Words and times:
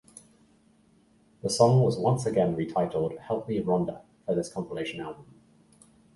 The 1.43 1.49
song 1.51 1.81
was 1.83 1.99
once 1.99 2.25
again 2.25 2.55
retitled 2.55 3.19
"Help 3.19 3.47
Me, 3.47 3.61
Rhonda," 3.61 4.01
for 4.25 4.33
this 4.33 4.49
compilation 4.51 4.99
album. 4.99 5.27